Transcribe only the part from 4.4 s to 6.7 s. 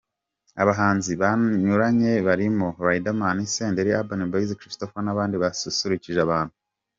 Christopher n'abandi basusurukije abantu.